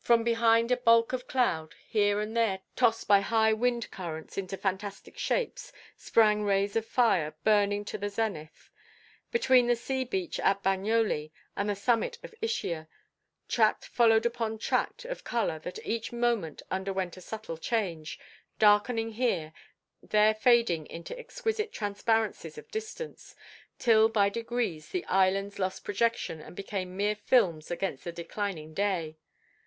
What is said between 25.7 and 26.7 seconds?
projection and